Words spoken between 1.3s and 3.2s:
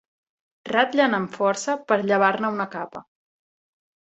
força per llevar-ne una capa.